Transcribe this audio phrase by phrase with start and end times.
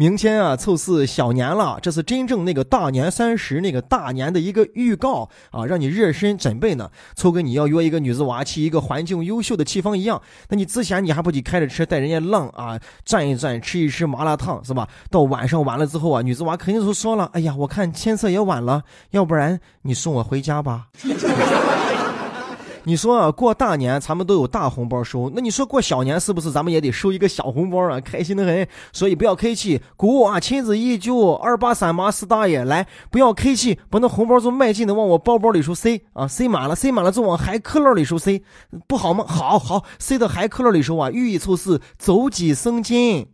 [0.00, 6.90] 明天啊，凑是小年了，这是真正那个大年三十那个大年的一个预告啊，让你热身准备呢。
[7.14, 14.88] 凑跟你要约一个女子娃去一个环境优秀的地方一样，那你之前你还不得开着车带人家浪啊，转一转，吃一吃麻辣烫是吧？
[15.10, 20.86] 到晚上完了之后啊，女子娃肯定都说了，哎呀，我看天色也晚了，要不然你送我回家吧。
[22.84, 28.00] 你说啊，过大年咱们都有大红包收，那你说过小年是不是咱们也得收一个小红包啊？
[28.00, 38.42] 开心的很，所以不要客气，鼓啊，亲子依旧，二八三八四大爷来，不要客气，把那红包就迈进的往我包包里头塞啊，塞满了，塞满了就往海克勒里头塞，
[38.86, 39.24] 不好吗？
[39.26, 43.26] 好好塞到海克勒里头啊，寓意就是走几生金。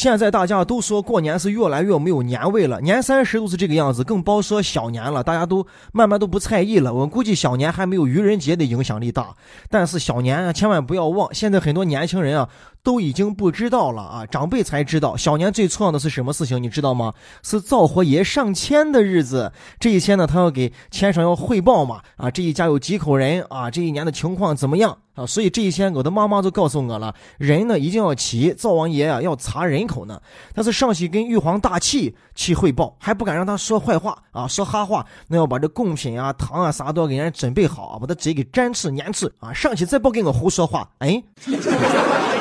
[0.00, 5.22] 现在大家都说过年是越来越没有年味了，年三十都是这个样子，更别说小年了。
[5.22, 6.94] 大家都慢慢都不在意了。
[6.94, 9.36] 我估计小年还没有愚人节的影响力大，
[9.68, 12.48] 但是小年啊，千万不要忘，现在很多年轻人啊
[12.82, 17.12] 都已经不知道了啊，长辈才知道小年最重要的是什么事情，你知道吗？
[17.42, 19.52] 是灶火爷上签的日子。
[19.78, 24.96] 这一天呢，他要给签上要汇报嘛，啊，这一家有几口人啊，这一年的情况怎么样？
[25.14, 30.20] 啊，所以这一天我的妈妈就告诉我了，人呢一定要齐，灶王爷啊要查人口呢。
[30.54, 39.52] 但是上去跟玉皇大帝去汇报，还不敢让他说坏话啊，说哈话，那要把这贡品啊、糖啊啥都要给人家准备好啊，把他嘴给粘刺、粘刺啊。
[39.52, 41.22] 上去再不跟我胡说话，哎。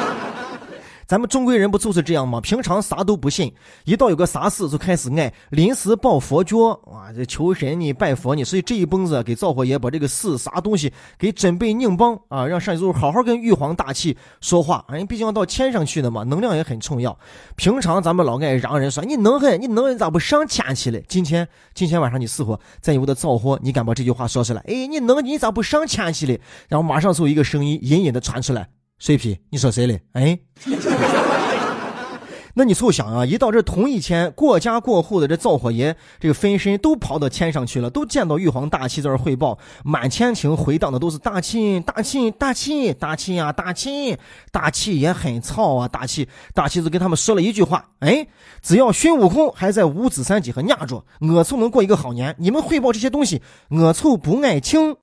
[1.10, 2.40] 咱们中国人不就是这样吗？
[2.40, 3.52] 平常啥都不信，
[3.84, 8.44] 一到有个啥事就开始爱临时抱佛脚啊，这求神呢、拜佛呢。
[8.44, 14.86] 所以这一蹦子给灶火爷把这个事啥东西给准备拧帮啊，让上一周好好跟玉皇大帝说话。
[14.88, 17.18] 人毕竟要到天上去的嘛，能量也很重要。
[17.56, 21.04] 平常咱们老爱嚷人说你能很，你能人咋不上天去嘞？
[21.08, 24.62] 今天今天晚上你试过在我的灶火，你敢把这句话说出来？
[24.68, 26.40] 哎，你能你咋不上天去嘞？
[26.68, 28.70] 然后马上就有一个声音隐隐的传出来。
[29.00, 30.02] 水皮，你说谁嘞？
[30.12, 30.38] 哎，
[32.56, 44.18] 那你凑想啊，一到这同一天，过家过户的这灶火爷，这个分身都跑到天上去了，都见到玉皇大帝在这汇报，满天庭回荡的都是大气，大气，大气，大气呀，大气，
[44.52, 48.28] 大气也很操啊，大气，大气就跟他们说了一句话，哎，
[48.62, 52.36] 只要孙悟空还在五指山底下压着，我就能过一个好年。
[52.38, 54.98] 你们汇报这些东西，我就不爱听。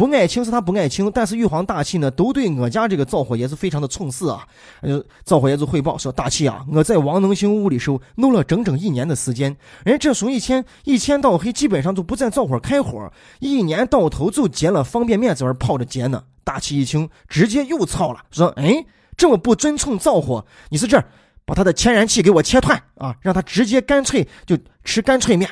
[0.00, 4.46] 不爱听是他不爱听，但是玉皇大帝呢，都对我家这个灶火爷是非常的重视啊。
[4.80, 18.82] 呃，灶火爷就汇报说：“大气啊，我在王能行屋里时候弄了整整一年的时间，人这从一天一天到黑基本上就不在灶火开火，一年到头就结了方便面在那泡着结呢。”大气一听，直接又操了，说：“哎，
[19.18, 21.04] 这么不尊重灶火，你是这儿
[21.44, 25.50] 把他的天然气给我切断啊，让他直接干脆就吃干脆面。”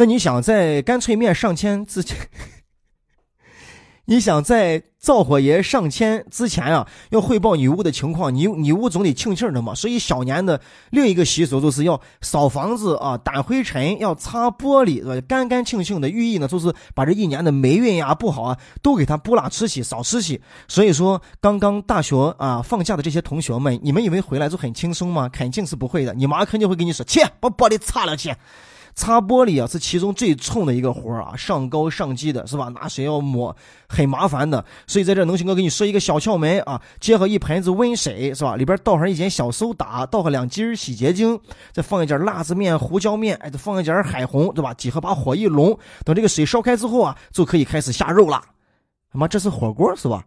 [0.00, 2.16] 那你想在干脆面上签之前，
[4.06, 9.74] 你想在灶火爷上签之前啊，要汇报女巫的情况，女女巫总得庆庆的嘛。
[9.74, 10.58] 所以小年的
[10.88, 15.26] 另一个习俗就是要扫房子啊，掸灰尘，要擦玻璃，对吧？
[15.28, 20.40] 干干净净的寓意呢，就是把这一年的霉运呀、不好啊，都给他拨拉出去，扫出去。
[20.66, 25.28] 所以说，刚刚大学啊放假的这些同学们，你们以为回来就很轻松吗？
[25.28, 26.14] 肯定是不会的。
[26.14, 28.34] 你妈肯定会跟你说：“去把玻璃擦了去。”
[29.00, 32.68] 擦玻璃啊，是其中最冲的一个活儿啊，上高上低的是吧？
[32.68, 33.56] 拿水要抹，
[33.88, 34.62] 很麻烦的。
[34.86, 38.56] 所以在这，能行哥给你说一个小窍门啊，结合一盆子温水是吧？
[38.56, 41.40] 里边倒上一点小苏打，倒上两斤洗洁精，
[41.72, 44.74] 再放一点辣子面、胡椒面，哎，再放一点海红，对吧？
[44.74, 48.38] 几何把火一拢，等这个水烧开之后啊，就可以开始下肉了。
[49.10, 50.22] 他妈，这是火锅是吧？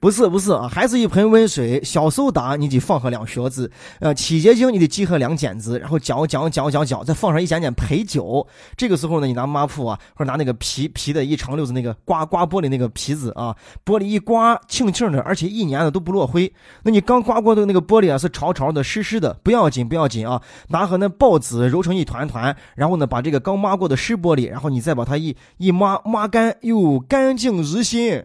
[0.00, 8.46] 不是不是啊，还是一盆温水，小苏打你得放上两勺子，呃，洗洁精你得集合两剪子，然后搅搅搅搅搅，再放上一点点陪酒。
[8.76, 16.52] 这个时候呢，你拿抹布啊，或者拿那个皮皮的一长溜子那个刮刮玻璃那个皮子啊，玻璃一刮，轻轻的，而且一年的都不落灰。
[16.82, 28.24] 那你刚刮过的那个玻璃啊，是潮潮的、湿湿的，不要紧不要紧啊，拿和那报纸揉成一团团，然后呢，把这个刚抹过的湿玻璃，然后你再把它一一抹抹干，哟，干净如新。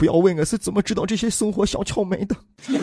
[0.00, 2.34] 不要问我是怎么知道这些生活小窍门的。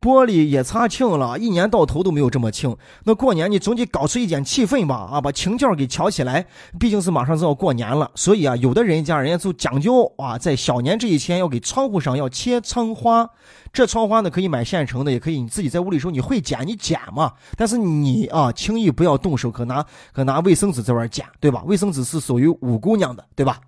[0.00, 2.76] 玻璃也擦清了，一年到头都没有这么清。
[3.02, 4.94] 那过年你总得搞出一点气氛吧？
[5.10, 6.46] 啊，把情调给调起来。
[6.78, 13.28] 毕竟是马上就要过年了，所以啊，有的人家人家就讲究啊，在小年这一天要给窗户上要切窗花。
[13.72, 17.32] 这窗花呢，可以买现成的，也可以你自己在屋里时候你会剪你剪嘛。
[17.56, 21.64] 但是你啊，轻易不要动手，可拿可拿卫生纸在玩剪，对吧？
[21.66, 23.58] 卫生纸是属于五姑娘的，对吧？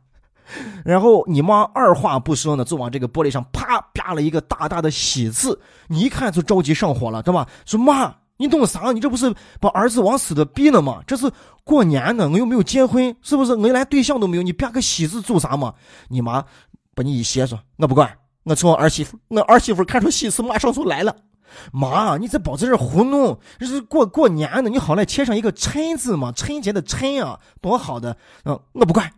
[0.88, 5.60] 然后你妈二话不说呢，就往这个玻璃上啪啪了一个大大的喜字。
[5.86, 7.46] 你一看就着急上火了，对吧？
[7.66, 8.90] 说妈，你懂啥？
[8.90, 9.30] 你这不是
[9.60, 11.02] 把儿子往死的逼了吗？
[11.06, 11.30] 这是
[11.62, 13.54] 过年呢，我又没有结婚，是不是？
[13.54, 15.74] 我连对象都没有，你啪个喜字做啥嘛？
[16.08, 16.42] 你妈
[16.94, 18.10] 把你一歇说，我不管，
[18.44, 21.14] 我做儿媳妇，我儿媳妇看出喜事马上就来了。
[21.70, 28.16] 妈，你这包在这糊弄，这是过过年呢，你好赖贴上一个春字嘛，春节的春啊，多好的。
[28.46, 29.12] 嗯，我不管。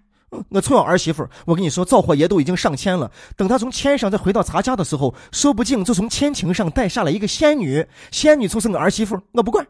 [0.49, 3.11] 我从小儿媳妇，我跟你说，灶火爷都已经上天了。
[3.37, 7.87] 等他从天上再回到咱家的时候，说不定就从天庭上带下来一个仙女。
[8.11, 9.67] 仙女就是我儿媳妇，我不管，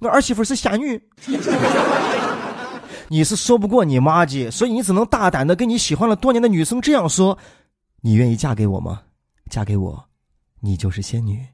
[0.00, 1.02] 我儿媳妇是仙女。
[3.08, 7.36] 你是说不过你妈的，所以你只能大胆的跟你喜欢了多年的女生这样说：
[8.00, 9.02] 你愿意嫁给我吗？
[9.50, 10.04] 嫁给我，
[10.60, 11.44] 你就是仙女。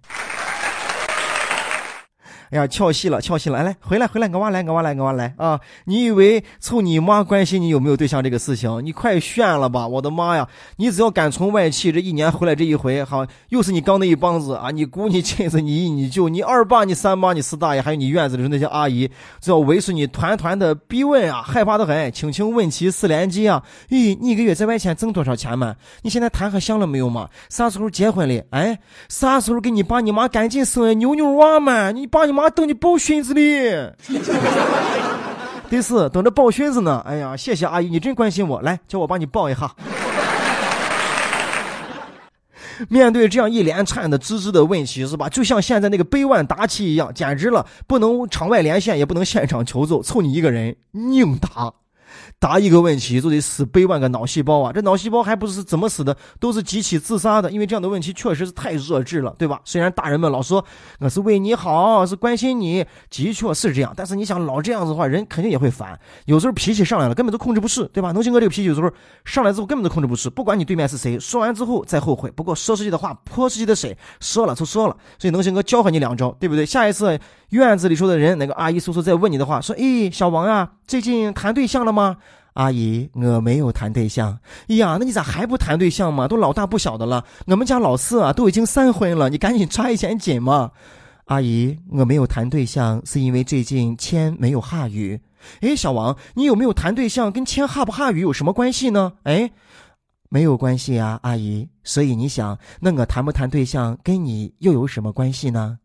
[2.51, 3.59] 哎呀，翘戏了，翘戏了！
[3.59, 5.61] 来来，回来回来，我娃来，我娃来，我娃来啊！
[5.85, 9.87] 你以为凑你妈关心你有没有对象这个事情，你快炫了吧！
[9.87, 14.71] 我的妈呀，你只要敢从外戚，这一年回来这一回，好，又是你刚那一帮子啊！
[14.71, 19.11] 你姑、你亲子、你姨、你舅、你二爸、你三妈、你四大爷，还有你院子里的那些阿姨，
[19.41, 23.63] 只要围住你团团的逼问啊，害怕的很，轻轻问起四连击啊！
[23.91, 25.77] 咦，你一个月在外县挣多少钱嘛？
[26.03, 27.29] 你现在谈还香了没有嘛？
[27.51, 28.47] 啥时候结婚嘞？
[28.51, 28.79] 哎，
[29.09, 31.91] 啥时候给你爸你妈赶紧生个妞妞娃嘛？
[31.91, 33.41] 你爸你妈等你抱孙子呢。
[35.69, 37.03] 第四等着抱孙子呢。
[37.05, 39.75] 哎呀，谢谢阿姨，你真关心我，来叫我帮你抱一下。
[42.89, 45.29] 面对这样一连串的支支的问题，是吧？
[45.29, 51.75] 就像现在那个百万答题一样，简直了，不能场外连线，也不能现场求助，凑你一个人硬答。
[52.39, 54.73] 答一个问题就得死百万个脑细胞啊！
[54.73, 57.51] 这脑细胞还不是怎么死的，都是集体自杀的。
[57.51, 59.61] 因为这样的问题确实是太弱智了，对吧？
[59.65, 60.65] 虽然大人们老说
[61.01, 63.93] 我是为你好，是关心你，的确是这样。
[63.97, 65.99] 但是你想老这样子的话，人肯定也会烦。
[66.27, 68.13] 有时候脾气上来了，根本都控制不住，对吧？
[68.13, 68.91] 农心哥这个脾气有时候
[69.25, 72.31] 上来之后根本都控制不住，不管你对面是谁，说完之后再后悔。
[72.31, 74.97] 不过说出去的话泼出去的水，说了就说了。
[75.19, 76.65] 所以农心哥教会你两招，对不对？
[76.67, 77.19] 下一次
[77.51, 82.17] 院子里说的人，那个阿姨叔叔在问你的话，说：“哎，小王啊，最近谈对象了吗？”
[82.55, 84.39] 阿姨，我没有谈对象。
[84.67, 86.27] 呀，那你咋还不谈对象嘛？
[86.27, 87.25] 都老大不小的了。
[87.47, 90.73] 我们家老四啊，都已经三婚了，你赶紧抓一点紧嘛。
[91.27, 95.21] 阿姨，我没有谈对象，是因为最近签没有下雨。
[95.61, 99.13] 哎，小王，你有没有谈对象跟签下不下雨有什么关系呢？
[99.23, 99.51] 哎，
[100.29, 101.69] 没有关系啊，阿姨。
[101.85, 105.79] 所以你想，那我谈不谈对象跟你又有什么关系呢？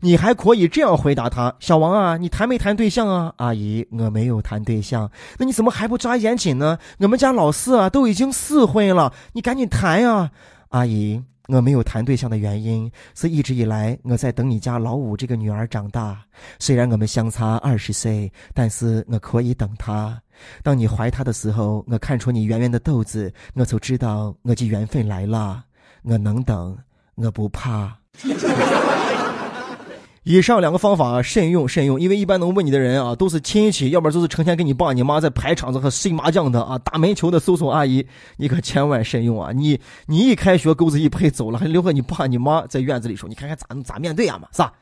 [0.00, 5.10] 你还可以这样回答他：“小王啊，你谈没谈对象啊？”阿姨，我没有谈对象。
[5.38, 6.78] 那你怎么还不抓严谨呢？
[6.98, 10.30] 我们家老四啊，都已经四婚了，你赶紧谈呀！
[10.70, 16.18] 阿姨，我没有谈对象的原因是一直以来我在等你家老五这个女儿长大。
[16.58, 20.18] 虽然我们相差二十岁，但是我可以等她。
[20.62, 25.62] 当你怀她的时候，我看出你圆圆的肚子，我就知道我的缘分来了。
[26.02, 26.78] 我能等，
[27.16, 27.94] 我不怕。
[30.24, 38.06] 以上两个方法慎用慎用，因为一般能问你的人啊，都是亲戚，要不然就是成天跟你爸你妈在排场子和睡麻将的啊，打门球的叔叔阿姨，
[38.36, 39.50] 你可千万慎用啊！
[39.50, 44.74] 你 你一开学钩子一拍走了，还留个你爸你妈在院子里说，你看看咋咋面对啊嘛，是吧？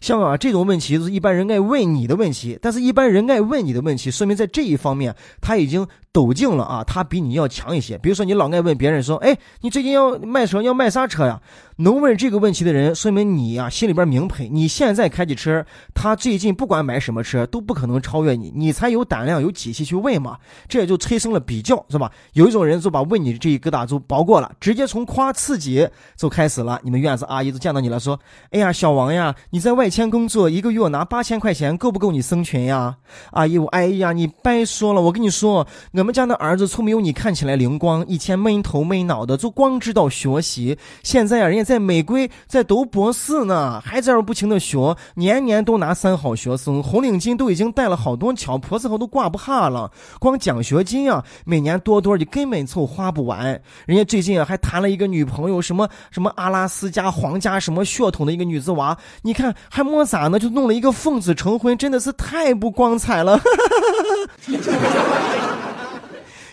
[0.00, 7.98] 像啊这种问题，是一般人爱问你的问题，但是一般人爱问你的问题，说明在这一方面他已经抖劲了啊，他比你要强一些。
[7.98, 11.40] 比如说你老爱问别人说，哎，你最近要卖车，要卖啥车呀？
[11.76, 15.64] 能问这个问题的人，说明你呀心里边明白，你现在开的车，
[15.94, 20.36] 他最近不管买什么车都不可能超越你，你才有胆量有底气去问嘛。
[20.68, 22.10] 这也就催生了比较，是吧？
[22.32, 26.80] 有一种人就把问你的这一疙瘩就包过了，直接从夸自己就开始了。
[26.82, 28.18] 你们院子阿姨都见到你了，说，
[28.50, 29.90] 哎呀，小王呀，你在外。
[29.90, 32.96] 迁工作一个月拿八千块钱够不够你生存呀？
[33.32, 35.00] 阿姨，我哎呀，你白说了。
[35.00, 35.66] 我跟你说，
[36.00, 40.78] 我们家的儿子从没有你看起来灵光，以前闷头闷脑的，就光知道学习。
[41.02, 49.90] 现在啊，人家在美规在读博士呢，还在这不停的学，年年都拿三好学生，红领巾都已经戴了好多条，脖子后都挂不下了。
[50.18, 53.60] 光奖学金啊，每年多多的，根本就花不完。
[53.84, 59.80] 人家最近啊，还谈了一个女朋友，什么什么阿拉斯加皇家什么血统的一个女子娃，你看还。
[59.80, 63.40] 还没咋呢，就弄了一个奉子成婚，真的是太不光彩了。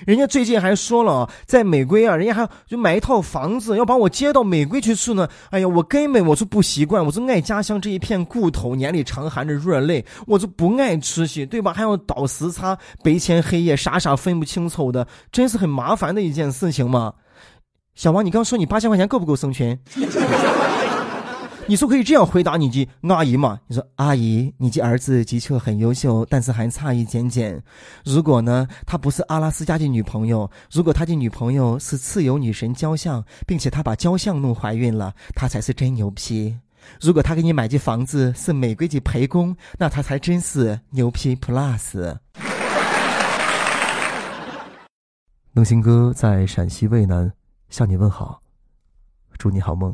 [0.08, 5.28] 人家最近还说了，在美国啊，人家还就买一套房子，要把我接到美国去住呢。
[5.50, 11.74] 哎呀，我根本我就不习惯，我就爱家乡这一片故土，眼里常含着热泪，我就不爱出去，对吧？
[11.74, 17.14] 还要倒时差，白天黑夜，傻傻分不清楚的，真是很麻烦的一件事情嘛。
[17.94, 19.78] 小王，你刚说你八千块钱够不够生存？
[21.70, 23.60] 你说可以这样回答你的阿姨吗？
[23.68, 27.62] 你说阿姨，你的儿子的确很优秀，但是还差一点点。
[28.06, 36.58] 如果呢，他不是阿拉斯加的女朋友，如果他的女朋友是自由女神雕像，并且他把雕像弄怀孕了，他才是真牛批。
[37.02, 42.16] 如果他给你买的房子是玫瑰的陪宫，那他才真是牛批 plus。
[45.52, 47.30] 能行哥在陕西渭南
[47.68, 48.42] 向你问好，
[49.38, 49.94] 祝你好梦。